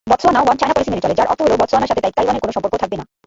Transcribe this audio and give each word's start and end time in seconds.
Botswana 0.11 0.39
one 0.43 0.55
China 0.59 0.75
policy 0.75 0.89
মেনে 0.91 1.03
চলে, 1.05 1.17
যার 1.19 1.29
অর্থ 1.31 1.39
হল 1.45 1.53
বতসোয়ানার 1.61 1.89
সাথে 1.91 2.01
তাইওয়ানের 2.15 2.43
কোনো 2.43 2.55
সম্পর্ক 2.55 2.73
থাকবে 2.81 2.97
না। 2.99 3.05